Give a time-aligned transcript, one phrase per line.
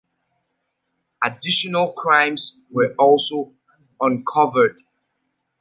[1.23, 3.53] Additional crimes were also
[3.99, 4.81] uncovered.